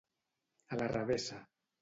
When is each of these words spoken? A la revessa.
A 0.75 0.79
la 0.81 0.89
revessa. 0.95 1.39